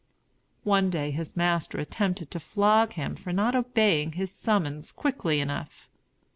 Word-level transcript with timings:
One 0.63 0.89
day 0.89 1.11
his 1.11 1.37
master 1.37 1.77
attempted 1.77 2.31
to 2.31 2.39
flog 2.39 2.93
him 2.93 3.15
for 3.15 3.31
not 3.31 3.53
obeying 3.55 4.13
his 4.13 4.31
summons 4.31 4.91
quickly 4.91 5.39
enough. 5.39 5.87